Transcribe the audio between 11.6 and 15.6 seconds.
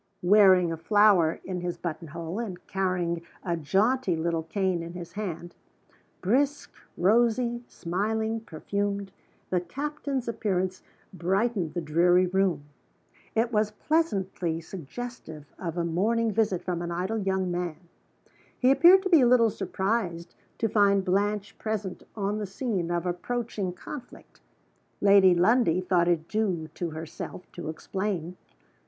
the dreary room. It was pleasantly suggestive